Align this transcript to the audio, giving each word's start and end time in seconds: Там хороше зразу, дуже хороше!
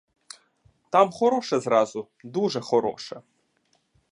Там 0.91 1.11
хороше 1.11 1.59
зразу, 1.59 2.07
дуже 2.23 2.61
хороше! 2.61 3.21